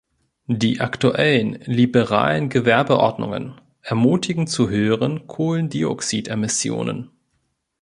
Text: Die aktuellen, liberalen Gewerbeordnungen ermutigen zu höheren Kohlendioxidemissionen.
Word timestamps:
Die 0.47 0.81
aktuellen, 0.81 1.59
liberalen 1.65 2.49
Gewerbeordnungen 2.49 3.61
ermutigen 3.83 4.47
zu 4.47 4.67
höheren 4.67 5.27
Kohlendioxidemissionen. 5.27 7.11